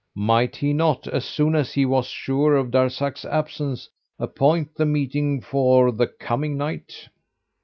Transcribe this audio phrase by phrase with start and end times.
[0.15, 5.41] Might he not, as soon as he was sure of Darzac's absence, appoint the meeting
[5.41, 7.07] for 'the coming night?"